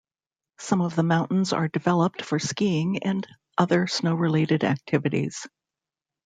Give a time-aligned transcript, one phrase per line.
[0.57, 5.45] Some of the mountains are developed for skiing and other snow-related activities.